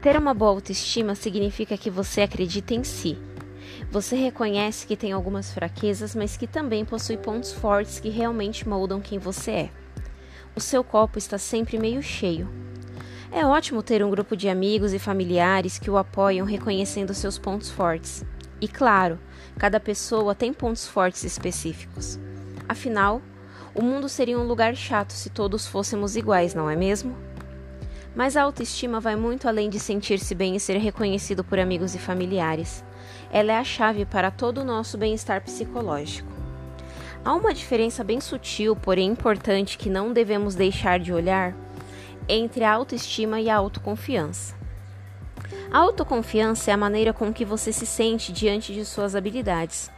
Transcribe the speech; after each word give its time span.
Ter 0.00 0.16
uma 0.16 0.32
boa 0.32 0.52
autoestima 0.52 1.16
significa 1.16 1.76
que 1.76 1.90
você 1.90 2.20
acredita 2.20 2.72
em 2.72 2.84
si. 2.84 3.18
Você 3.90 4.14
reconhece 4.14 4.86
que 4.86 4.96
tem 4.96 5.12
algumas 5.12 5.52
fraquezas, 5.52 6.14
mas 6.14 6.36
que 6.36 6.46
também 6.46 6.84
possui 6.84 7.16
pontos 7.16 7.52
fortes 7.52 7.98
que 7.98 8.08
realmente 8.08 8.68
moldam 8.68 9.00
quem 9.00 9.18
você 9.18 9.50
é. 9.50 9.70
O 10.54 10.60
seu 10.60 10.84
copo 10.84 11.18
está 11.18 11.36
sempre 11.36 11.78
meio 11.78 12.00
cheio. 12.00 12.48
É 13.32 13.44
ótimo 13.44 13.82
ter 13.82 14.04
um 14.04 14.10
grupo 14.10 14.36
de 14.36 14.48
amigos 14.48 14.92
e 14.92 14.98
familiares 14.98 15.78
que 15.78 15.90
o 15.90 15.98
apoiam 15.98 16.46
reconhecendo 16.46 17.12
seus 17.12 17.36
pontos 17.36 17.70
fortes. 17.70 18.24
E 18.60 18.68
claro, 18.68 19.18
cada 19.58 19.80
pessoa 19.80 20.34
tem 20.34 20.52
pontos 20.52 20.86
fortes 20.86 21.24
específicos. 21.24 22.18
Afinal, 22.68 23.20
o 23.74 23.82
mundo 23.82 24.08
seria 24.08 24.38
um 24.38 24.46
lugar 24.46 24.74
chato 24.76 25.12
se 25.12 25.28
todos 25.28 25.66
fôssemos 25.66 26.16
iguais, 26.16 26.54
não 26.54 26.70
é 26.70 26.76
mesmo? 26.76 27.16
Mas 28.14 28.36
a 28.36 28.42
autoestima 28.42 29.00
vai 29.00 29.16
muito 29.16 29.46
além 29.46 29.70
de 29.70 29.78
sentir-se 29.78 30.34
bem 30.34 30.56
e 30.56 30.60
ser 30.60 30.76
reconhecido 30.78 31.44
por 31.44 31.58
amigos 31.58 31.94
e 31.94 31.98
familiares. 31.98 32.84
Ela 33.30 33.52
é 33.52 33.56
a 33.56 33.64
chave 33.64 34.04
para 34.04 34.30
todo 34.30 34.62
o 34.62 34.64
nosso 34.64 34.98
bem-estar 34.98 35.42
psicológico. 35.42 36.32
Há 37.24 37.34
uma 37.34 37.52
diferença 37.52 38.02
bem 38.02 38.20
sutil, 38.20 38.74
porém 38.74 39.10
importante, 39.10 39.76
que 39.76 39.90
não 39.90 40.12
devemos 40.12 40.54
deixar 40.54 40.98
de 40.98 41.12
olhar 41.12 41.54
entre 42.28 42.64
a 42.64 42.72
autoestima 42.72 43.40
e 43.40 43.50
a 43.50 43.56
autoconfiança. 43.56 44.56
A 45.70 45.78
autoconfiança 45.78 46.70
é 46.70 46.74
a 46.74 46.78
maneira 46.78 47.12
com 47.12 47.32
que 47.32 47.44
você 47.44 47.72
se 47.72 47.84
sente 47.84 48.32
diante 48.32 48.72
de 48.72 48.84
suas 48.84 49.14
habilidades. 49.14 49.90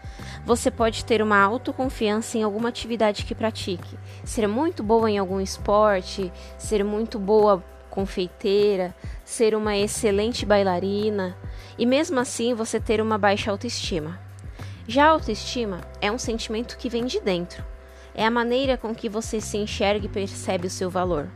Você 0.44 0.70
pode 0.70 1.04
ter 1.04 1.22
uma 1.22 1.40
autoconfiança 1.40 2.36
em 2.38 2.42
alguma 2.42 2.68
atividade 2.68 3.24
que 3.24 3.34
pratique, 3.34 3.96
ser 4.24 4.46
muito 4.48 4.82
boa 4.82 5.10
em 5.10 5.18
algum 5.18 5.40
esporte, 5.40 6.32
ser 6.58 6.84
muito 6.84 7.18
boa 7.18 7.62
confeiteira, 7.90 8.94
ser 9.24 9.54
uma 9.54 9.76
excelente 9.76 10.46
bailarina 10.46 11.36
e 11.76 11.84
mesmo 11.84 12.18
assim 12.18 12.54
você 12.54 12.80
ter 12.80 13.00
uma 13.00 13.18
baixa 13.18 13.50
autoestima. 13.50 14.18
Já 14.88 15.06
a 15.06 15.10
autoestima 15.10 15.80
é 16.00 16.10
um 16.10 16.18
sentimento 16.18 16.78
que 16.78 16.88
vem 16.88 17.04
de 17.04 17.20
dentro. 17.20 17.64
É 18.14 18.24
a 18.24 18.30
maneira 18.30 18.76
com 18.76 18.94
que 18.94 19.08
você 19.08 19.40
se 19.40 19.56
enxerga 19.56 20.06
e 20.06 20.08
percebe 20.08 20.66
o 20.66 20.70
seu 20.70 20.88
valor. 20.88 21.28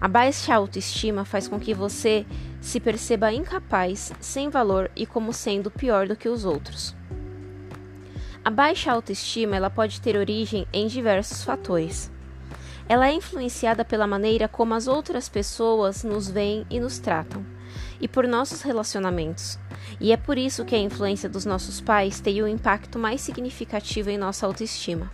A 0.00 0.08
baixa 0.08 0.54
autoestima 0.54 1.24
faz 1.24 1.46
com 1.46 1.60
que 1.60 1.72
você 1.72 2.26
se 2.60 2.80
perceba 2.80 3.32
incapaz, 3.32 4.12
sem 4.20 4.48
valor 4.48 4.90
e 4.96 5.06
como 5.06 5.32
sendo 5.32 5.70
pior 5.70 6.08
do 6.08 6.16
que 6.16 6.28
os 6.28 6.44
outros. 6.44 6.96
A 8.44 8.50
baixa 8.50 8.90
autoestima 8.90 9.54
ela 9.54 9.70
pode 9.70 10.00
ter 10.00 10.16
origem 10.16 10.66
em 10.72 10.88
diversos 10.88 11.44
fatores. 11.44 12.10
Ela 12.88 13.08
é 13.08 13.12
influenciada 13.12 13.84
pela 13.84 14.06
maneira 14.06 14.48
como 14.48 14.74
as 14.74 14.86
outras 14.86 15.28
pessoas 15.28 16.04
nos 16.04 16.28
veem 16.28 16.66
e 16.68 16.80
nos 16.80 16.98
tratam, 16.98 17.44
e 18.00 18.08
por 18.08 18.26
nossos 18.26 18.62
relacionamentos. 18.62 19.58
E 20.00 20.12
é 20.12 20.16
por 20.16 20.36
isso 20.36 20.64
que 20.64 20.74
a 20.74 20.78
influência 20.78 21.28
dos 21.28 21.44
nossos 21.44 21.80
pais 21.80 22.20
tem 22.20 22.42
um 22.42 22.48
impacto 22.48 22.98
mais 22.98 23.20
significativo 23.20 24.10
em 24.10 24.18
nossa 24.18 24.46
autoestima. 24.46 25.10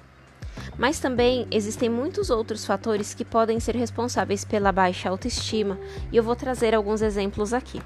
Mas 0.77 0.99
também 0.99 1.47
existem 1.51 1.89
muitos 1.89 2.31
outros 2.31 2.65
fatores 2.65 3.15
que 3.15 3.25
podem 3.25 3.61
ser 3.61 3.77
responsáveis 3.77 4.45
pela 4.45 4.73
baixa 4.73 5.09
autoestima, 5.09 5.79
e 6.11 6.17
eu 6.17 6.23
vou 6.23 6.35
trazer 6.35 6.75
alguns 6.75 7.03
exemplos 7.03 7.53
aqui. 7.53 7.81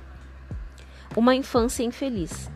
Uma 1.16 1.34
infância 1.34 1.82
infeliz. 1.82 2.50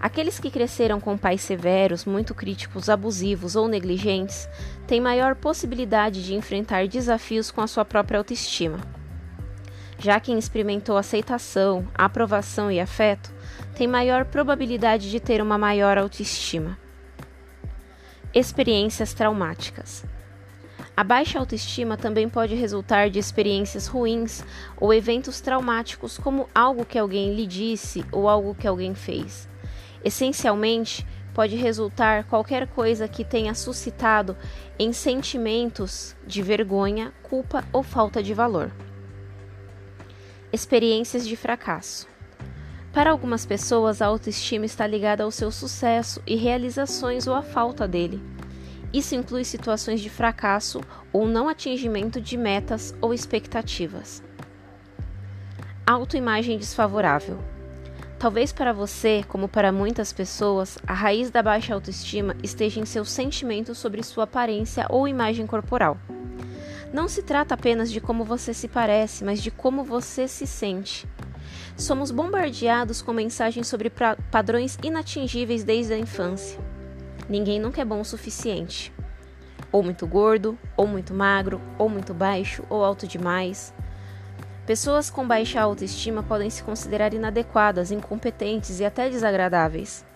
Aqueles 0.00 0.40
que 0.40 0.50
cresceram 0.50 0.98
com 0.98 1.18
pais 1.18 1.42
severos, 1.42 2.06
muito 2.06 2.34
críticos, 2.34 2.88
abusivos 2.88 3.54
ou 3.54 3.68
negligentes 3.68 4.48
têm 4.86 4.98
maior 4.98 5.34
possibilidade 5.34 6.24
de 6.24 6.34
enfrentar 6.34 6.88
desafios 6.88 7.50
com 7.50 7.60
a 7.60 7.66
sua 7.66 7.84
própria 7.84 8.16
autoestima. 8.16 8.78
Já 9.98 10.18
quem 10.18 10.38
experimentou 10.38 10.96
aceitação, 10.96 11.86
aprovação 11.94 12.72
e 12.72 12.80
afeto 12.80 13.30
tem 13.74 13.86
maior 13.86 14.24
probabilidade 14.24 15.10
de 15.10 15.20
ter 15.20 15.42
uma 15.42 15.58
maior 15.58 15.98
autoestima. 15.98 16.78
Experiências 18.32 19.12
traumáticas. 19.12 20.02
A 20.96 21.04
baixa 21.04 21.38
autoestima 21.38 21.98
também 21.98 22.26
pode 22.26 22.54
resultar 22.54 23.10
de 23.10 23.18
experiências 23.18 23.86
ruins 23.86 24.42
ou 24.78 24.94
eventos 24.94 25.42
traumáticos, 25.42 26.16
como 26.16 26.48
algo 26.54 26.86
que 26.86 26.98
alguém 26.98 27.34
lhe 27.34 27.46
disse 27.46 28.02
ou 28.10 28.26
algo 28.26 28.54
que 28.54 28.66
alguém 28.66 28.94
fez. 28.94 29.49
Essencialmente, 30.04 31.06
pode 31.34 31.56
resultar 31.56 32.24
qualquer 32.24 32.66
coisa 32.66 33.08
que 33.08 33.24
tenha 33.24 33.54
suscitado 33.54 34.36
em 34.78 34.92
sentimentos 34.92 36.16
de 36.26 36.42
vergonha, 36.42 37.12
culpa 37.22 37.64
ou 37.72 37.82
falta 37.82 38.22
de 38.22 38.34
valor. 38.34 38.70
Experiências 40.52 41.26
de 41.26 41.36
fracasso. 41.36 42.08
Para 42.92 43.10
algumas 43.10 43.46
pessoas, 43.46 44.02
a 44.02 44.06
autoestima 44.06 44.66
está 44.66 44.86
ligada 44.86 45.22
ao 45.22 45.30
seu 45.30 45.52
sucesso 45.52 46.20
e 46.26 46.34
realizações 46.34 47.28
ou 47.28 47.34
à 47.34 47.42
falta 47.42 47.86
dele. 47.86 48.20
Isso 48.92 49.14
inclui 49.14 49.44
situações 49.44 50.00
de 50.00 50.10
fracasso 50.10 50.80
ou 51.12 51.26
não 51.26 51.48
atingimento 51.48 52.20
de 52.20 52.36
metas 52.36 52.92
ou 53.00 53.14
expectativas. 53.14 54.20
Autoimagem 55.86 56.58
desfavorável. 56.58 57.38
Talvez 58.20 58.52
para 58.52 58.74
você, 58.74 59.24
como 59.26 59.48
para 59.48 59.72
muitas 59.72 60.12
pessoas, 60.12 60.76
a 60.86 60.92
raiz 60.92 61.30
da 61.30 61.42
baixa 61.42 61.72
autoestima 61.72 62.36
esteja 62.42 62.78
em 62.78 62.84
seus 62.84 63.10
sentimentos 63.10 63.78
sobre 63.78 64.02
sua 64.02 64.24
aparência 64.24 64.84
ou 64.90 65.08
imagem 65.08 65.46
corporal. 65.46 65.96
Não 66.92 67.08
se 67.08 67.22
trata 67.22 67.54
apenas 67.54 67.90
de 67.90 67.98
como 67.98 68.22
você 68.22 68.52
se 68.52 68.68
parece, 68.68 69.24
mas 69.24 69.42
de 69.42 69.50
como 69.50 69.82
você 69.82 70.28
se 70.28 70.46
sente. 70.46 71.08
Somos 71.78 72.10
bombardeados 72.10 73.00
com 73.00 73.14
mensagens 73.14 73.66
sobre 73.66 73.90
padrões 74.30 74.78
inatingíveis 74.82 75.64
desde 75.64 75.94
a 75.94 75.98
infância. 75.98 76.60
Ninguém 77.26 77.58
nunca 77.58 77.80
é 77.80 77.86
bom 77.86 78.02
o 78.02 78.04
suficiente. 78.04 78.92
Ou 79.72 79.82
muito 79.82 80.06
gordo, 80.06 80.58
ou 80.76 80.86
muito 80.86 81.14
magro, 81.14 81.58
ou 81.78 81.88
muito 81.88 82.12
baixo, 82.12 82.64
ou 82.68 82.84
alto 82.84 83.06
demais. 83.06 83.72
Pessoas 84.70 85.10
com 85.10 85.26
baixa 85.26 85.60
autoestima 85.60 86.22
podem 86.22 86.48
se 86.48 86.62
considerar 86.62 87.12
inadequadas, 87.12 87.90
incompetentes 87.90 88.78
e 88.78 88.84
até 88.84 89.10
desagradáveis. 89.10 90.06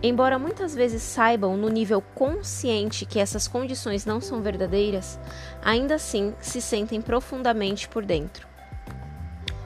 Embora 0.00 0.38
muitas 0.38 0.76
vezes 0.76 1.02
saibam 1.02 1.56
no 1.56 1.68
nível 1.68 2.00
consciente 2.00 3.04
que 3.04 3.18
essas 3.18 3.48
condições 3.48 4.06
não 4.06 4.20
são 4.20 4.40
verdadeiras, 4.42 5.18
ainda 5.60 5.96
assim 5.96 6.36
se 6.38 6.60
sentem 6.60 7.02
profundamente 7.02 7.88
por 7.88 8.04
dentro. 8.04 8.46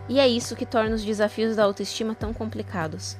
E 0.09 0.19
é 0.19 0.27
isso 0.27 0.57
que 0.57 0.65
torna 0.65 0.95
os 0.95 1.05
desafios 1.05 1.57
da 1.57 1.65
autoestima 1.65 2.15
tão 2.15 2.33
complicados. 2.33 3.19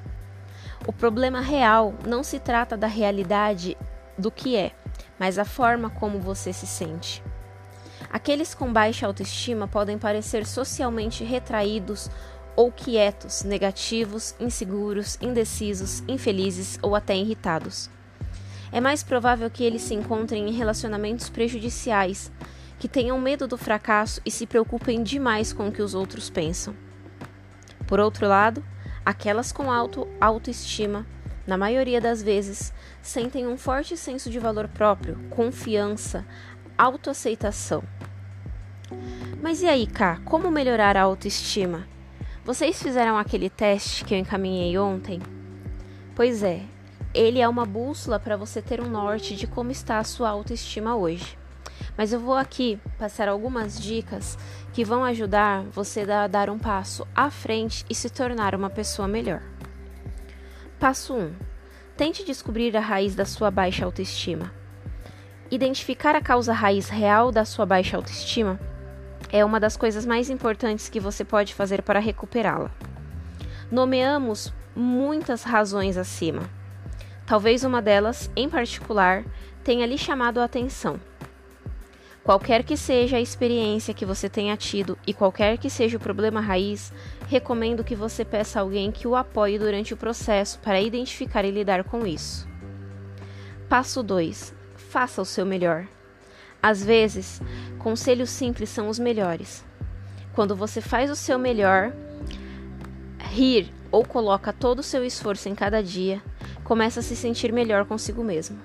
O 0.87 0.93
problema 0.93 1.43
real 1.43 1.93
não 2.09 2.23
se 2.23 2.41
trata 2.41 2.79
da 2.79 2.87
realidade 2.87 3.77
do 4.17 4.31
que 4.31 4.57
é, 4.57 4.73
mas 5.19 5.39
a 5.39 5.45
forma 5.45 5.91
como 5.91 6.19
você 6.19 6.51
se 6.51 6.67
sente. 6.67 7.23
Aqueles 8.13 8.55
com 8.55 8.71
baixa 8.71 9.07
autoestima 9.07 9.67
podem 9.67 9.97
parecer 9.97 10.45
socialmente 10.45 11.25
retraídos 11.25 12.11
ou 12.55 12.71
quietos, 12.71 13.43
negativos, 13.43 14.35
inseguros, 14.39 15.19
indecisos, 15.23 16.03
infelizes 16.07 16.79
ou 16.83 16.95
até 16.95 17.17
irritados. 17.17 17.89
É 18.71 18.81
mais 18.81 19.03
provável 19.03 19.49
que 19.51 19.65
eles 19.65 19.81
se 19.81 19.95
encontrem 19.95 20.49
em 20.49 20.53
relacionamentos 20.53 21.31
prejudiciais, 21.31 22.31
que 22.79 22.89
tenham 22.89 23.19
medo 23.19 23.47
do 23.47 23.57
fracasso 23.57 24.21
e 24.27 24.31
se 24.31 24.47
preocupem 24.47 25.03
demais 25.03 25.53
com 25.53 25.69
o 25.69 25.73
que 25.73 25.81
os 25.81 25.95
outros 25.95 26.29
pensam. 26.29 26.75
Por 27.87 27.99
outro 27.99 28.29
lado, 28.29 28.63
aquelas 29.05 29.53
com 29.53 29.71
alto 29.71 30.07
autoestima, 30.21 31.07
na 31.47 31.57
maioria 31.57 32.01
das 32.01 32.23
vezes, 32.23 32.73
sentem 33.01 33.47
um 33.47 33.57
forte 33.57 33.97
senso 33.97 34.31
de 34.31 34.39
valor 34.39 34.69
próprio, 34.69 35.19
confiança, 35.31 36.25
autoaceitação. 36.77 37.83
Mas 39.43 39.63
e 39.63 39.67
aí, 39.67 39.87
Cá, 39.87 40.21
como 40.25 40.51
melhorar 40.51 40.97
a 40.97 41.03
autoestima? 41.03 41.87
Vocês 42.45 42.83
fizeram 42.83 43.17
aquele 43.17 43.49
teste 43.49 44.05
que 44.05 44.15
eu 44.15 44.19
encaminhei 44.19 44.77
ontem? 44.79 45.21
Pois 46.15 46.43
é, 46.43 46.63
ele 47.15 47.41
é 47.41 47.49
uma 47.49 47.65
bússola 47.65 48.19
para 48.19 48.37
você 48.37 48.61
ter 48.63 48.81
um 48.81 48.89
norte 48.89 49.37
de 49.37 49.47
como 49.47 49.71
está 49.71 49.99
a 49.99 50.05
sua 50.05 50.31
autoestima 50.31 50.97
hoje. 50.97 51.39
Mas 51.97 52.13
eu 52.13 52.21
vou 52.21 52.37
aqui 52.37 52.79
passar 52.99 53.29
algumas 53.29 53.81
dicas 53.81 54.39
que 54.73 54.85
vão 54.85 55.05
ajudar 55.05 55.63
você 55.65 56.01
a 56.11 56.27
dar 56.27 56.49
um 56.49 56.59
passo 56.59 57.07
à 57.15 57.31
frente 57.31 57.85
e 57.89 57.95
se 57.95 58.09
tornar 58.09 58.55
uma 58.55 58.71
pessoa 58.71 59.07
melhor. 59.07 59.43
Passo 60.79 61.15
1. 61.15 61.33
Tente 61.97 62.25
descobrir 62.25 62.77
a 62.77 62.81
raiz 62.81 63.15
da 63.15 63.25
sua 63.25 63.51
baixa 63.51 63.85
autoestima. 63.85 64.62
Identificar 65.53 66.17
a 66.17 66.23
causa 66.23 66.51
raiz 66.55 66.89
real 66.89 67.31
da 67.31 67.45
sua 67.45 67.67
baixa 67.67 67.99
autoestima 67.99 68.59
é 69.31 69.45
uma 69.45 69.61
das 69.61 69.77
coisas 69.77 70.07
mais 70.07 70.31
importantes 70.31 70.89
que 70.89 70.99
você 70.99 71.27
pode 71.27 71.53
fazer 71.53 71.83
para 71.83 72.01
recuperá-la. 72.01 72.71
Nomeamos 73.71 74.51
muitas 74.75 75.43
razões 75.43 75.99
acima. 75.99 76.41
Talvez 77.27 77.65
uma 77.65 77.83
delas, 77.83 78.31
em 78.35 78.49
particular, 78.49 79.27
tenha 79.63 79.85
lhe 79.85 79.99
chamado 79.99 80.41
a 80.41 80.45
atenção. 80.45 80.99
Qualquer 82.25 82.63
que 82.65 82.75
seja 82.75 83.19
a 83.19 83.21
experiência 83.21 83.93
que 83.93 84.07
você 84.07 84.31
tenha 84.31 84.57
tido 84.57 84.97
e 85.07 85.13
qualquer 85.13 85.59
que 85.59 85.69
seja 85.69 85.99
o 85.99 86.01
problema 86.01 86.41
raiz, 86.41 86.95
recomendo 87.29 87.85
que 87.85 87.95
você 87.95 88.25
peça 88.25 88.59
alguém 88.59 88.91
que 88.91 89.07
o 89.07 89.15
apoie 89.15 89.59
durante 89.59 89.93
o 89.93 89.99
processo 89.99 90.59
para 90.61 90.81
identificar 90.81 91.45
e 91.45 91.51
lidar 91.51 91.85
com 91.85 92.07
isso. 92.07 92.49
Passo 93.69 94.03
2. 94.03 94.62
Faça 94.93 95.23
o 95.23 95.25
seu 95.25 95.47
melhor. 95.47 95.87
Às 96.63 96.85
vezes, 96.85 97.41
conselhos 97.79 98.29
simples 98.29 98.69
são 98.69 98.91
os 98.91 98.99
melhores. 98.99 99.65
Quando 100.35 100.55
você 100.55 100.83
faz 100.83 101.11
o 101.11 101.17
seu 101.17 101.39
melhor, 101.39 101.95
rir 103.19 103.73
ou 103.91 104.05
coloca 104.05 104.53
todo 104.53 104.81
o 104.81 104.83
seu 104.83 105.03
esforço 105.03 105.49
em 105.49 105.55
cada 105.55 105.83
dia, 105.83 106.23
começa 106.63 107.01
a 107.01 107.03
se 107.03 107.17
sentir 107.17 107.55
melhor 107.55 107.87
consigo 107.87 108.23
mesmo. 108.23 108.61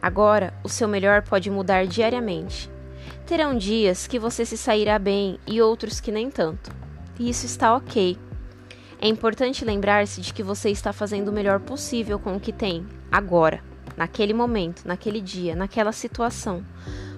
Agora, 0.00 0.54
o 0.62 0.68
seu 0.68 0.86
melhor 0.86 1.22
pode 1.22 1.50
mudar 1.50 1.88
diariamente. 1.88 2.70
Terão 3.26 3.58
dias 3.58 4.06
que 4.06 4.16
você 4.16 4.46
se 4.46 4.56
sairá 4.56 4.96
bem 4.96 5.40
e 5.44 5.60
outros 5.60 5.98
que 5.98 6.12
nem 6.12 6.30
tanto. 6.30 6.70
E 7.18 7.28
isso 7.28 7.46
está 7.46 7.74
ok. 7.74 8.16
É 9.00 9.08
importante 9.08 9.64
lembrar-se 9.64 10.20
de 10.20 10.32
que 10.32 10.44
você 10.44 10.70
está 10.70 10.92
fazendo 10.92 11.30
o 11.30 11.32
melhor 11.32 11.58
possível 11.58 12.16
com 12.16 12.36
o 12.36 12.40
que 12.40 12.52
tem, 12.52 12.86
agora, 13.10 13.60
naquele 13.98 14.32
momento, 14.32 14.86
naquele 14.86 15.20
dia, 15.20 15.56
naquela 15.56 15.90
situação, 15.90 16.64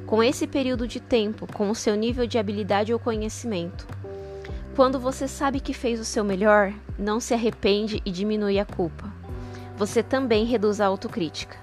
com 0.06 0.22
esse 0.22 0.46
período 0.46 0.88
de 0.88 0.98
tempo, 0.98 1.46
com 1.52 1.68
o 1.68 1.74
seu 1.74 1.94
nível 1.94 2.26
de 2.26 2.38
habilidade 2.38 2.90
ou 2.90 2.98
conhecimento. 2.98 3.86
Quando 4.74 4.98
você 4.98 5.28
sabe 5.28 5.60
que 5.60 5.74
fez 5.74 6.00
o 6.00 6.06
seu 6.06 6.24
melhor, 6.24 6.72
não 6.98 7.20
se 7.20 7.34
arrepende 7.34 8.00
e 8.02 8.10
diminui 8.10 8.58
a 8.58 8.64
culpa. 8.64 9.12
Você 9.76 10.02
também 10.02 10.46
reduz 10.46 10.80
a 10.80 10.86
autocrítica. 10.86 11.58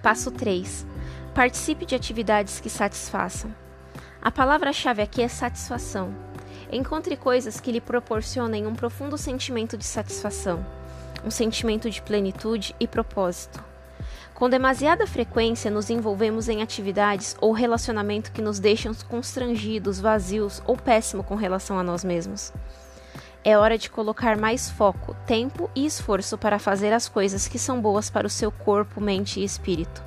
Passo 0.00 0.30
3. 0.30 0.86
Participe 1.34 1.84
de 1.84 1.96
atividades 1.96 2.60
que 2.60 2.70
satisfaçam. 2.70 3.52
A 4.22 4.30
palavra-chave 4.30 5.02
aqui 5.02 5.22
é 5.22 5.28
satisfação. 5.28 6.14
Encontre 6.70 7.16
coisas 7.16 7.58
que 7.58 7.72
lhe 7.72 7.80
proporcionem 7.80 8.64
um 8.64 8.74
profundo 8.76 9.18
sentimento 9.18 9.76
de 9.76 9.84
satisfação, 9.84 10.64
um 11.24 11.30
sentimento 11.30 11.90
de 11.90 12.02
plenitude 12.02 12.74
e 12.78 12.86
propósito. 12.86 13.62
Com 14.34 14.50
demasiada 14.50 15.06
frequência, 15.06 15.70
nos 15.70 15.88
envolvemos 15.88 16.48
em 16.48 16.62
atividades 16.62 17.36
ou 17.40 17.52
relacionamento 17.52 18.32
que 18.32 18.42
nos 18.42 18.58
deixam 18.58 18.92
constrangidos, 19.08 19.98
vazios 20.00 20.62
ou 20.66 20.76
péssimo 20.76 21.24
com 21.24 21.34
relação 21.34 21.78
a 21.78 21.82
nós 21.82 22.04
mesmos. 22.04 22.52
É 23.42 23.56
hora 23.56 23.78
de 23.78 23.88
colocar 23.88 24.36
mais 24.36 24.68
foco, 24.68 25.16
tempo 25.26 25.70
e 25.74 25.86
esforço 25.86 26.36
para 26.36 26.58
fazer 26.58 26.92
as 26.92 27.08
coisas 27.08 27.48
que 27.48 27.58
são 27.58 27.80
boas 27.80 28.10
para 28.10 28.26
o 28.26 28.30
seu 28.30 28.50
corpo, 28.50 29.00
mente 29.00 29.40
e 29.40 29.44
espírito 29.44 30.06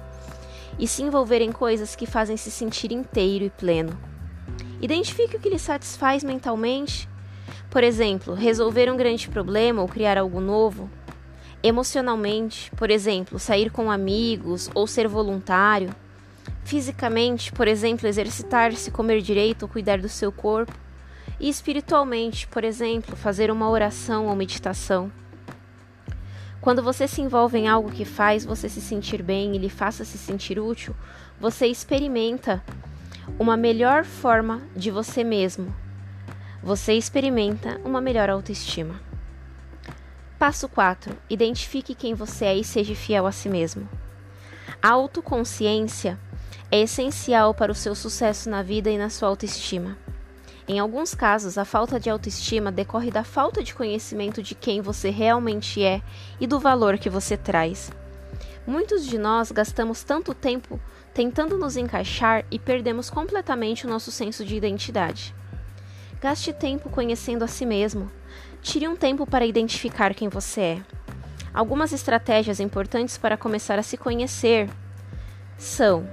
e 0.79 0.87
se 0.87 1.03
envolver 1.03 1.41
em 1.41 1.51
coisas 1.51 1.95
que 1.95 2.05
fazem 2.05 2.37
se 2.37 2.49
sentir 2.49 2.91
inteiro 2.91 3.43
e 3.43 3.49
pleno. 3.49 3.95
Identifique 4.81 5.35
o 5.35 5.39
que 5.39 5.49
lhe 5.49 5.59
satisfaz 5.59 6.23
mentalmente. 6.23 7.07
Por 7.69 7.83
exemplo, 7.83 8.33
resolver 8.33 8.89
um 8.89 8.95
grande 8.95 9.27
problema 9.27 9.81
ou 9.81 9.87
criar 9.87 10.17
algo 10.17 10.39
novo. 10.39 10.89
Emocionalmente, 11.61 12.71
por 12.71 12.89
exemplo, 12.89 13.37
sair 13.37 13.69
com 13.69 13.91
amigos 13.91 14.69
ou 14.73 14.87
ser 14.87 15.07
voluntário. 15.07 15.93
Fisicamente, 16.63 17.51
por 17.51 17.67
exemplo, 17.67 18.07
exercitar-se, 18.07 18.91
comer 18.91 19.21
direito 19.21 19.63
ou 19.63 19.69
cuidar 19.69 19.99
do 19.99 20.07
seu 20.07 20.31
corpo. 20.31 20.73
E 21.37 21.49
espiritualmente, 21.49 22.47
por 22.47 22.63
exemplo, 22.63 23.15
fazer 23.15 23.51
uma 23.51 23.69
oração 23.69 24.27
ou 24.27 24.35
meditação. 24.35 25.11
Quando 26.61 26.83
você 26.83 27.07
se 27.07 27.21
envolve 27.21 27.57
em 27.57 27.67
algo 27.67 27.91
que 27.91 28.05
faz 28.05 28.45
você 28.45 28.69
se 28.69 28.81
sentir 28.81 29.23
bem 29.23 29.55
e 29.55 29.57
lhe 29.57 29.69
faça 29.69 30.05
se 30.05 30.17
sentir 30.17 30.59
útil, 30.59 30.95
você 31.39 31.67
experimenta 31.67 32.63
uma 33.37 33.55
melhor 33.55 34.03
forma 34.03 34.61
de 34.75 34.91
você 34.91 35.23
mesmo. 35.23 35.73
Você 36.61 36.93
experimenta 36.93 37.79
uma 37.85 38.01
melhor 38.01 38.29
autoestima. 38.29 39.08
Passo 40.39 40.69
4. 40.69 41.17
Identifique 41.29 41.93
quem 41.93 42.13
você 42.13 42.45
é 42.45 42.55
e 42.55 42.63
seja 42.63 42.95
fiel 42.95 43.27
a 43.27 43.31
si 43.31 43.49
mesmo. 43.49 43.89
A 44.81 44.91
autoconsciência 44.91 46.17
é 46.71 46.79
essencial 46.79 47.53
para 47.53 47.73
o 47.73 47.75
seu 47.75 47.93
sucesso 47.93 48.49
na 48.49 48.63
vida 48.63 48.89
e 48.89 48.97
na 48.97 49.09
sua 49.09 49.27
autoestima. 49.27 49.97
Em 50.65 50.79
alguns 50.79 51.13
casos, 51.13 51.57
a 51.57 51.65
falta 51.65 51.99
de 51.99 52.09
autoestima 52.09 52.71
decorre 52.71 53.11
da 53.11 53.25
falta 53.25 53.61
de 53.61 53.75
conhecimento 53.75 54.41
de 54.41 54.55
quem 54.55 54.79
você 54.79 55.09
realmente 55.09 55.83
é 55.83 56.01
e 56.39 56.47
do 56.47 56.57
valor 56.57 56.97
que 56.97 57.09
você 57.09 57.35
traz. 57.35 57.91
Muitos 58.65 59.05
de 59.05 59.17
nós 59.17 59.51
gastamos 59.51 60.03
tanto 60.03 60.33
tempo 60.33 60.79
tentando 61.13 61.57
nos 61.57 61.75
encaixar 61.75 62.45
e 62.49 62.57
perdemos 62.57 63.09
completamente 63.09 63.85
o 63.85 63.89
nosso 63.89 64.09
senso 64.09 64.45
de 64.45 64.55
identidade. 64.55 65.35
Gaste 66.21 66.53
tempo 66.53 66.89
conhecendo 66.89 67.43
a 67.43 67.47
si 67.47 67.65
mesmo. 67.65 68.09
Tire 68.61 68.87
um 68.87 68.95
tempo 68.95 69.25
para 69.25 69.45
identificar 69.45 70.13
quem 70.13 70.27
você 70.27 70.61
é. 70.61 70.81
Algumas 71.53 71.91
estratégias 71.91 72.59
importantes 72.59 73.17
para 73.17 73.37
começar 73.37 73.79
a 73.79 73.83
se 73.83 73.97
conhecer 73.97 74.69
são 75.57 76.07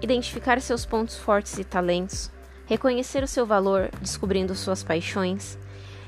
identificar 0.00 0.60
seus 0.60 0.84
pontos 0.84 1.16
fortes 1.16 1.58
e 1.58 1.64
talentos, 1.64 2.30
reconhecer 2.66 3.22
o 3.22 3.28
seu 3.28 3.46
valor, 3.46 3.90
descobrindo 4.00 4.54
suas 4.54 4.82
paixões, 4.82 5.58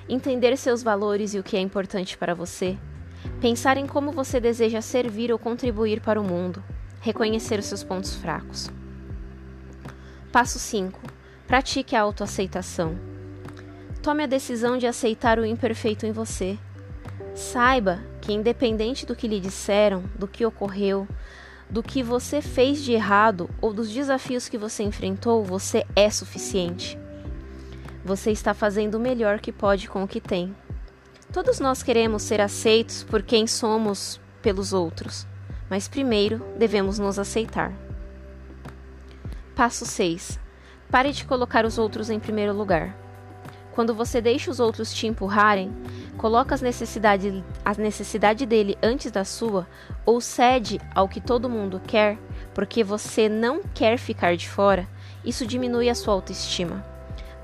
entender 0.09 0.57
seus 0.57 0.83
valores 0.83 1.35
e 1.35 1.39
o 1.39 1.43
que 1.43 1.57
é 1.57 1.61
importante 1.61 2.17
para 2.19 2.35
você, 2.35 2.77
pensar 3.41 3.77
em 3.77 3.87
como 3.87 4.13
você 4.13 4.41
deseja 4.41 4.81
servir 4.81 5.33
ou 5.33 5.39
contribuir 5.39 6.01
para 6.01 6.21
o 6.21 6.25
mundo, 6.25 6.63
reconhecer 7.01 7.59
os 7.59 7.67
seus 7.67 7.83
pontos 7.83 8.15
fracos. 8.15 8.71
Passo 10.33 10.59
5. 10.59 11.01
Pratique 11.47 11.97
a 11.97 12.03
autoaceitação. 12.03 13.16
Tome 14.07 14.23
a 14.23 14.27
decisão 14.29 14.79
de 14.79 14.87
aceitar 14.87 15.37
o 15.37 15.45
imperfeito 15.45 16.07
em 16.07 16.13
você. 16.13 16.57
Saiba 17.35 17.99
que, 18.21 18.33
independente 18.33 19.05
do 19.05 19.17
que 19.17 19.27
lhe 19.27 19.41
disseram, 19.41 20.05
do 20.17 20.29
que 20.29 20.47
ocorreu, 20.47 21.09
do 21.69 21.83
que 21.83 22.05
você 22.05 22.41
fez 22.41 22.85
de 22.85 22.93
errado 22.93 23.51
ou 23.61 23.73
dos 23.73 23.91
desafios 23.91 24.49
que 24.49 24.57
você 24.57 24.85
enfrentou, 24.85 25.43
você 25.43 25.85
é 25.97 26.09
suficiente. 26.09 26.97
Você 28.05 28.31
está 28.31 28.55
fazendo 28.55 28.95
o 28.95 29.01
melhor 29.01 29.41
que 29.41 29.51
pode 29.51 29.89
com 29.89 30.05
o 30.05 30.09
que 30.09 30.21
tem. 30.21 30.55
Todos 31.33 31.59
nós 31.59 31.83
queremos 31.83 32.23
ser 32.23 32.41
aceitos 32.41 33.03
por 33.03 33.25
quem 33.25 33.45
somos 33.45 34.21
pelos 34.41 34.73
outros, 34.73 35.27
mas 35.69 35.89
primeiro 35.89 36.47
devemos 36.57 37.01
nos 37.01 37.19
aceitar. 37.19 37.73
Passo 39.57 39.85
6. 39.85 40.39
Pare 40.93 41.11
de 41.11 41.25
colocar 41.25 41.65
os 41.65 41.77
outros 41.77 42.09
em 42.09 42.21
primeiro 42.21 42.53
lugar. 42.53 43.06
Quando 43.77 43.95
você 43.95 44.23
deixa 44.23 44.51
os 44.51 44.59
outros 44.59 44.91
te 44.91 45.07
empurrarem, 45.07 45.71
coloca 46.17 46.55
as 46.55 46.63
necessidades, 46.63 47.45
a 47.63 47.75
necessidade 47.75 48.47
dele 48.47 48.79
antes 48.83 49.13
da 49.13 49.23
sua, 49.23 49.69
ou 50.07 50.19
cede 50.19 50.81
ao 50.95 51.07
que 51.07 51.21
todo 51.21 51.47
mundo 51.47 51.79
quer, 51.87 52.17
porque 52.55 52.83
você 52.83 53.29
não 53.29 53.61
quer 53.75 53.99
ficar 53.99 54.35
de 54.35 54.49
fora, 54.49 54.89
isso 55.23 55.47
diminui 55.47 55.91
a 55.91 55.95
sua 55.95 56.15
autoestima. 56.15 56.83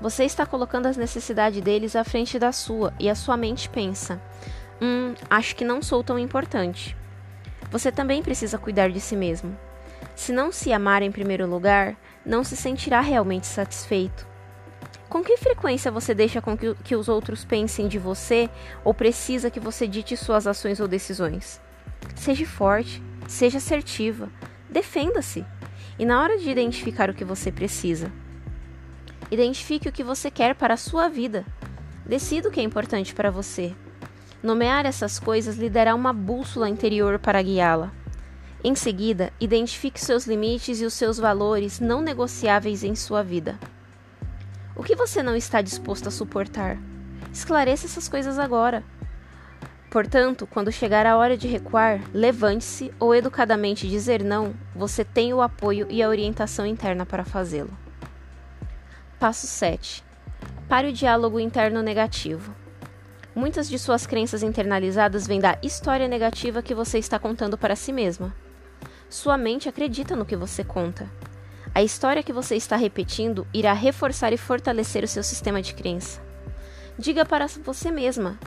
Você 0.01 0.23
está 0.23 0.43
colocando 0.43 0.87
as 0.87 0.97
necessidades 0.97 1.61
deles 1.61 1.95
à 1.95 2.03
frente 2.03 2.39
da 2.39 2.51
sua 2.51 2.91
e 2.99 3.07
a 3.11 3.13
sua 3.13 3.37
mente 3.37 3.69
pensa: 3.69 4.19
Hum, 4.81 5.13
acho 5.29 5.55
que 5.55 5.63
não 5.63 5.83
sou 5.83 6.03
tão 6.03 6.17
importante. 6.17 6.97
Você 7.69 7.91
também 7.91 8.23
precisa 8.23 8.57
cuidar 8.57 8.89
de 8.89 8.99
si 8.99 9.15
mesmo. 9.15 9.55
Se 10.15 10.33
não 10.33 10.51
se 10.51 10.73
amar 10.73 11.03
em 11.03 11.11
primeiro 11.11 11.45
lugar, 11.45 11.95
não 12.25 12.43
se 12.43 12.57
sentirá 12.57 13.01
realmente 13.01 13.45
satisfeito. 13.45 14.32
Com 15.13 15.23
que 15.23 15.37
frequência 15.37 15.91
você 15.91 16.15
deixa 16.15 16.41
com 16.41 16.57
que, 16.57 16.73
que 16.83 16.95
os 16.95 17.07
outros 17.07 17.45
pensem 17.45 17.87
de 17.87 17.99
você 17.99 18.49
ou 18.83 18.95
precisa 18.95 19.51
que 19.51 19.59
você 19.59 19.87
dite 19.87 20.17
suas 20.17 20.47
ações 20.47 20.79
ou 20.79 20.87
decisões? 20.87 21.61
Seja 22.15 22.47
forte, 22.47 22.99
seja 23.27 23.59
assertiva, 23.59 24.27
defenda-se. 24.67 25.45
E 25.99 26.03
na 26.03 26.19
hora 26.19 26.39
de 26.39 26.49
identificar 26.49 27.11
o 27.11 27.13
que 27.13 27.23
você 27.23 27.51
precisa, 27.51 28.11
identifique 29.29 29.87
o 29.87 29.91
que 29.91 30.03
você 30.03 30.31
quer 30.31 30.55
para 30.55 30.73
a 30.73 30.77
sua 30.77 31.07
vida. 31.07 31.45
Decida 32.03 32.49
o 32.49 32.51
que 32.51 32.59
é 32.59 32.63
importante 32.63 33.13
para 33.13 33.29
você. 33.29 33.71
Nomear 34.41 34.83
essas 34.83 35.19
coisas 35.19 35.57
lhe 35.57 35.69
dará 35.69 35.93
uma 35.93 36.11
bússola 36.11 36.67
interior 36.67 37.19
para 37.19 37.39
guiá-la. 37.39 37.93
Em 38.63 38.73
seguida, 38.73 39.31
identifique 39.39 40.03
seus 40.03 40.25
limites 40.25 40.81
e 40.81 40.85
os 40.85 40.95
seus 40.95 41.19
valores 41.19 41.79
não 41.79 42.01
negociáveis 42.01 42.83
em 42.83 42.95
sua 42.95 43.21
vida. 43.21 43.59
O 44.75 44.83
que 44.83 44.95
você 44.95 45.21
não 45.21 45.35
está 45.35 45.61
disposto 45.61 46.07
a 46.07 46.11
suportar? 46.11 46.79
Esclareça 47.31 47.85
essas 47.85 48.09
coisas 48.09 48.39
agora. 48.39 48.83
Portanto, 49.91 50.47
quando 50.47 50.71
chegar 50.71 51.05
a 51.05 51.15
hora 51.15 51.37
de 51.37 51.47
recuar, 51.47 52.01
levante-se 52.11 52.91
ou 52.99 53.13
educadamente 53.13 53.87
dizer 53.87 54.23
não, 54.23 54.55
você 54.75 55.05
tem 55.05 55.31
o 55.31 55.41
apoio 55.41 55.85
e 55.91 56.01
a 56.01 56.09
orientação 56.09 56.65
interna 56.65 57.05
para 57.05 57.23
fazê-lo. 57.23 57.69
Passo 59.19 59.45
7. 59.45 60.03
Pare 60.67 60.89
o 60.89 60.93
diálogo 60.93 61.39
interno 61.39 61.83
negativo. 61.83 62.55
Muitas 63.35 63.69
de 63.69 63.77
suas 63.77 64.07
crenças 64.07 64.41
internalizadas 64.41 65.27
vêm 65.27 65.39
da 65.39 65.55
história 65.61 66.07
negativa 66.07 66.63
que 66.63 66.73
você 66.73 66.97
está 66.97 67.19
contando 67.19 67.59
para 67.59 67.75
si 67.75 67.93
mesma. 67.93 68.35
Sua 69.07 69.37
mente 69.37 69.69
acredita 69.69 70.15
no 70.15 70.25
que 70.25 70.35
você 70.35 70.63
conta. 70.63 71.07
A 71.75 71.81
história 71.81 72.21
que 72.21 72.31
você 72.31 72.55
está 72.55 72.75
repetindo 72.75 73.47
irá 73.51 73.73
reforçar 73.73 74.31
e 74.31 74.37
fortalecer 74.37 75.03
o 75.03 75.07
seu 75.07 75.23
sistema 75.23 75.59
de 75.59 75.73
crença. 75.73 76.21
Diga 76.99 77.25
para 77.25 77.47
você 77.47 77.89
mesma 77.89 78.37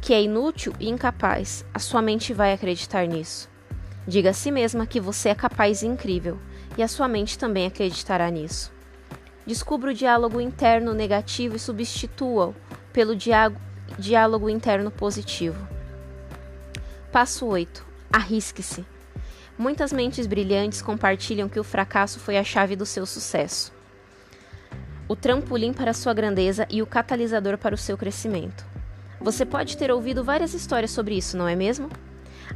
que 0.00 0.12
é 0.12 0.20
inútil 0.20 0.72
e 0.80 0.88
incapaz. 0.88 1.64
A 1.72 1.78
sua 1.78 2.02
mente 2.02 2.34
vai 2.34 2.52
acreditar 2.52 3.06
nisso. 3.06 3.48
Diga 4.04 4.30
a 4.30 4.32
si 4.32 4.50
mesma 4.50 4.84
que 4.84 5.00
você 5.00 5.28
é 5.28 5.34
capaz 5.34 5.82
e 5.82 5.86
incrível, 5.86 6.40
e 6.76 6.82
a 6.82 6.88
sua 6.88 7.06
mente 7.06 7.38
também 7.38 7.66
acreditará 7.66 8.28
nisso. 8.28 8.72
Descubra 9.46 9.92
o 9.92 9.94
diálogo 9.94 10.40
interno 10.40 10.92
negativo 10.92 11.54
e 11.54 11.60
substitua-o 11.60 12.52
pelo 12.92 13.14
diálogo 13.16 14.50
interno 14.50 14.90
positivo. 14.90 15.68
Passo 17.12 17.46
8. 17.46 17.86
Arrisque-se. 18.12 18.84
Muitas 19.58 19.92
mentes 19.92 20.26
brilhantes 20.26 20.80
compartilham 20.80 21.48
que 21.48 21.60
o 21.60 21.64
fracasso 21.64 22.18
foi 22.18 22.38
a 22.38 22.44
chave 22.44 22.74
do 22.74 22.86
seu 22.86 23.04
sucesso, 23.04 23.72
o 25.06 25.14
trampolim 25.14 25.72
para 25.74 25.92
sua 25.92 26.14
grandeza 26.14 26.66
e 26.70 26.80
o 26.80 26.86
catalisador 26.86 27.58
para 27.58 27.74
o 27.74 27.78
seu 27.78 27.98
crescimento. 27.98 28.64
Você 29.20 29.44
pode 29.44 29.76
ter 29.76 29.90
ouvido 29.92 30.24
várias 30.24 30.54
histórias 30.54 30.90
sobre 30.90 31.16
isso, 31.16 31.36
não 31.36 31.46
é 31.46 31.54
mesmo? 31.54 31.90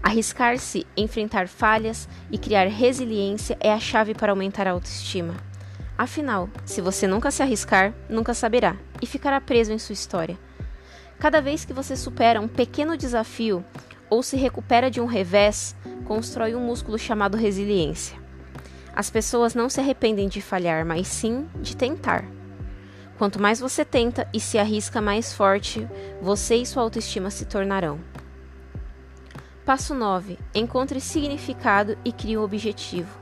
Arriscar-se, 0.02 0.86
enfrentar 0.96 1.48
falhas 1.48 2.08
e 2.30 2.38
criar 2.38 2.66
resiliência 2.66 3.56
é 3.60 3.72
a 3.72 3.78
chave 3.78 4.14
para 4.14 4.32
aumentar 4.32 4.66
a 4.66 4.70
autoestima. 4.72 5.34
Afinal, 5.98 6.48
se 6.64 6.80
você 6.80 7.06
nunca 7.06 7.30
se 7.30 7.42
arriscar, 7.42 7.94
nunca 8.08 8.34
saberá 8.34 8.76
e 9.00 9.06
ficará 9.06 9.40
preso 9.40 9.72
em 9.72 9.78
sua 9.78 9.92
história. 9.92 10.38
Cada 11.18 11.40
vez 11.40 11.64
que 11.64 11.72
você 11.72 11.96
supera 11.96 12.40
um 12.40 12.48
pequeno 12.48 12.96
desafio 12.96 13.64
ou 14.08 14.22
se 14.22 14.36
recupera 14.36 14.90
de 14.90 15.00
um 15.00 15.06
revés, 15.06 15.74
constrói 16.04 16.54
um 16.54 16.60
músculo 16.60 16.98
chamado 16.98 17.36
resiliência. 17.36 18.18
As 18.94 19.10
pessoas 19.10 19.54
não 19.54 19.68
se 19.68 19.80
arrependem 19.80 20.28
de 20.28 20.40
falhar, 20.40 20.86
mas 20.86 21.06
sim 21.08 21.46
de 21.60 21.76
tentar. 21.76 22.24
Quanto 23.18 23.40
mais 23.40 23.60
você 23.60 23.84
tenta 23.84 24.28
e 24.32 24.40
se 24.40 24.58
arrisca, 24.58 25.00
mais 25.00 25.32
forte 25.32 25.88
você 26.20 26.56
e 26.56 26.66
sua 26.66 26.82
autoestima 26.82 27.30
se 27.30 27.44
tornarão. 27.44 27.98
Passo 29.64 29.94
9. 29.94 30.38
Encontre 30.54 31.00
significado 31.00 31.98
e 32.04 32.12
crie 32.12 32.38
um 32.38 32.42
objetivo. 32.42 33.18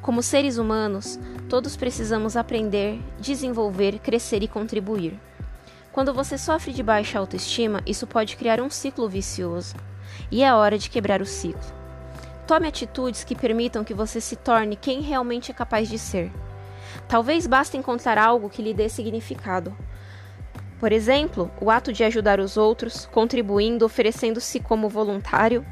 Como 0.00 0.22
seres 0.22 0.58
humanos, 0.58 1.18
todos 1.48 1.76
precisamos 1.76 2.36
aprender, 2.36 3.00
desenvolver, 3.18 3.98
crescer 3.98 4.42
e 4.42 4.48
contribuir. 4.48 5.18
Quando 5.90 6.14
você 6.14 6.38
sofre 6.38 6.72
de 6.72 6.82
baixa 6.82 7.18
autoestima, 7.18 7.82
isso 7.84 8.06
pode 8.06 8.36
criar 8.36 8.60
um 8.60 8.70
ciclo 8.70 9.08
vicioso. 9.08 9.74
E 10.30 10.42
é 10.42 10.54
hora 10.54 10.78
de 10.78 10.90
quebrar 10.90 11.22
o 11.22 11.26
ciclo. 11.26 11.76
Tome 12.46 12.68
atitudes 12.68 13.24
que 13.24 13.34
permitam 13.34 13.82
que 13.82 13.94
você 13.94 14.20
se 14.20 14.36
torne 14.36 14.76
quem 14.76 15.00
realmente 15.00 15.50
é 15.50 15.54
capaz 15.54 15.88
de 15.88 15.98
ser. 15.98 16.30
Talvez 17.08 17.46
basta 17.46 17.76
encontrar 17.76 18.18
algo 18.18 18.48
que 18.48 18.62
lhe 18.62 18.72
dê 18.72 18.88
significado. 18.88 19.76
Por 20.78 20.92
exemplo, 20.92 21.50
o 21.60 21.70
ato 21.70 21.92
de 21.92 22.04
ajudar 22.04 22.38
os 22.38 22.56
outros, 22.56 23.06
contribuindo, 23.06 23.84
oferecendo-se 23.84 24.60
como 24.60 24.88
voluntário, 24.88 25.64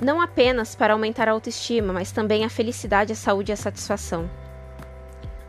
não 0.00 0.20
apenas 0.20 0.74
para 0.74 0.92
aumentar 0.92 1.28
a 1.28 1.32
autoestima, 1.32 1.92
mas 1.92 2.12
também 2.12 2.44
a 2.44 2.48
felicidade, 2.48 3.12
a 3.12 3.16
saúde 3.16 3.52
e 3.52 3.54
a 3.54 3.56
satisfação. 3.56 4.30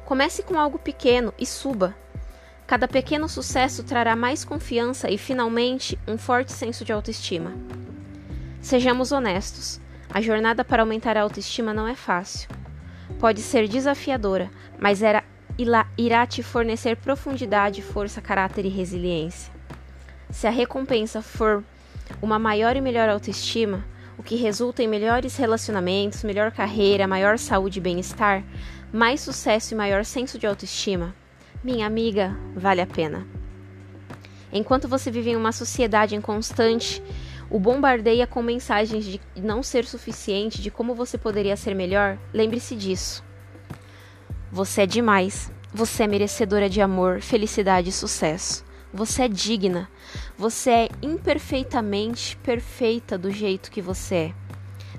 Comece 0.05 0.43
com 0.43 0.59
algo 0.59 0.77
pequeno 0.77 1.33
e 1.37 1.45
suba. 1.45 1.95
Cada 2.67 2.87
pequeno 2.87 3.29
sucesso 3.29 3.83
trará 3.83 4.15
mais 4.15 4.43
confiança 4.43 5.09
e, 5.09 5.17
finalmente, 5.17 5.97
um 6.07 6.17
forte 6.17 6.51
senso 6.51 6.83
de 6.83 6.91
autoestima. 6.91 7.53
Sejamos 8.61 9.11
honestos. 9.11 9.81
A 10.13 10.21
jornada 10.21 10.63
para 10.63 10.83
aumentar 10.83 11.17
a 11.17 11.21
autoestima 11.21 11.73
não 11.73 11.87
é 11.87 11.95
fácil. 11.95 12.47
Pode 13.19 13.41
ser 13.41 13.67
desafiadora, 13.67 14.51
mas 14.79 15.01
era, 15.01 15.23
irá 15.97 16.27
te 16.27 16.43
fornecer 16.43 16.95
profundidade, 16.97 17.81
força, 17.81 18.21
caráter 18.21 18.63
e 18.65 18.69
resiliência. 18.69 19.51
Se 20.29 20.45
a 20.45 20.51
recompensa 20.51 21.23
for 21.23 21.63
uma 22.21 22.37
maior 22.37 22.75
e 22.75 22.81
melhor 22.81 23.09
autoestima, 23.09 23.83
o 24.15 24.21
que 24.21 24.35
resulta 24.35 24.83
em 24.83 24.87
melhores 24.87 25.35
relacionamentos, 25.37 26.23
melhor 26.23 26.51
carreira, 26.51 27.07
maior 27.07 27.39
saúde 27.39 27.79
e 27.79 27.81
bem-estar, 27.81 28.43
mais 28.93 29.21
sucesso 29.21 29.73
e 29.73 29.77
maior 29.77 30.05
senso 30.05 30.37
de 30.37 30.45
autoestima, 30.45 31.15
minha 31.63 31.87
amiga, 31.87 32.37
vale 32.55 32.81
a 32.81 32.87
pena. 32.87 33.25
Enquanto 34.53 34.87
você 34.87 35.09
vive 35.09 35.31
em 35.31 35.35
uma 35.35 35.51
sociedade 35.51 36.15
em 36.15 36.21
constante 36.21 37.01
o 37.51 37.59
bombardeia 37.59 38.25
com 38.25 38.41
mensagens 38.41 39.03
de 39.03 39.19
não 39.35 39.61
ser 39.61 39.85
suficiente, 39.85 40.61
de 40.61 40.71
como 40.71 40.95
você 40.95 41.17
poderia 41.17 41.57
ser 41.57 41.75
melhor, 41.75 42.17
lembre-se 42.33 42.77
disso. 42.77 43.21
Você 44.49 44.83
é 44.83 44.85
demais. 44.85 45.51
Você 45.73 46.03
é 46.03 46.07
merecedora 46.07 46.69
de 46.69 46.81
amor, 46.81 47.21
felicidade 47.21 47.89
e 47.89 47.91
sucesso. 47.91 48.63
Você 48.93 49.23
é 49.23 49.27
digna. 49.27 49.89
Você 50.37 50.69
é 50.69 50.89
imperfeitamente 51.01 52.37
perfeita 52.37 53.17
do 53.17 53.29
jeito 53.29 53.69
que 53.69 53.81
você 53.81 54.15
é. 54.15 54.33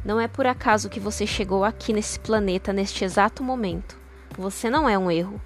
Não 0.05 0.21
é 0.21 0.29
por 0.29 0.47
acaso 0.47 0.91
que 0.91 1.01
você 1.01 1.27
chegou 1.27 1.65
aqui 1.65 1.93
nesse 1.93 2.21
planeta 2.21 2.71
neste 2.71 3.03
exato 3.03 3.43
momento. 3.43 3.97
Você 4.37 4.69
não 4.69 4.87
é 4.87 4.99
um 4.99 5.11
erro. 5.11 5.41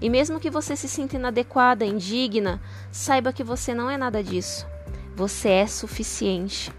E 0.00 0.08
mesmo 0.08 0.40
que 0.40 0.50
você 0.50 0.76
se 0.76 0.88
sinta 0.88 1.16
inadequada, 1.16 1.84
indigna, 1.84 2.60
saiba 2.90 3.34
que 3.34 3.44
você 3.44 3.74
não 3.74 3.90
é 3.90 3.98
nada 3.98 4.22
disso. 4.22 4.66
Você 5.18 5.48
é 5.48 5.66
suficiente. 5.66 6.72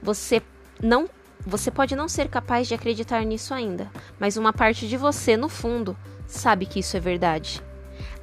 Você 0.00 0.40
não 0.80 1.10
você 1.44 1.68
pode 1.68 1.96
não 1.96 2.08
ser 2.08 2.28
capaz 2.28 2.68
de 2.68 2.74
acreditar 2.74 3.24
nisso 3.24 3.52
ainda, 3.52 3.90
mas 4.20 4.36
uma 4.36 4.52
parte 4.52 4.86
de 4.86 4.96
você, 4.96 5.36
no 5.36 5.48
fundo, 5.48 5.96
sabe 6.28 6.64
que 6.64 6.78
isso 6.78 6.96
é 6.96 7.00
verdade. 7.00 7.60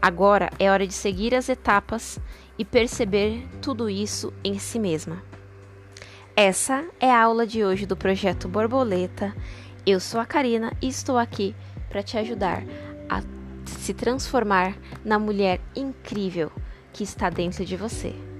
Agora 0.01 0.49
é 0.57 0.71
hora 0.71 0.87
de 0.87 0.93
seguir 0.93 1.35
as 1.35 1.49
etapas 1.49 2.19
e 2.57 2.63
perceber 2.63 3.45
tudo 3.61 3.89
isso 3.89 4.31
em 4.45 4.57
si 4.59 4.79
mesma. 4.79 5.21
Essa 6.37 6.85
é 6.97 7.11
a 7.11 7.21
aula 7.21 7.45
de 7.45 7.65
hoje 7.65 7.85
do 7.85 7.97
projeto 7.97 8.47
Borboleta. 8.47 9.35
Eu 9.85 9.99
sou 9.99 10.21
a 10.21 10.25
Karina 10.25 10.71
e 10.81 10.87
estou 10.87 11.17
aqui 11.17 11.53
para 11.89 12.01
te 12.01 12.17
ajudar 12.17 12.63
a 13.09 13.21
se 13.65 13.93
transformar 13.93 14.77
na 15.03 15.19
mulher 15.19 15.59
incrível 15.75 16.49
que 16.93 17.03
está 17.03 17.29
dentro 17.29 17.65
de 17.65 17.75
você. 17.75 18.32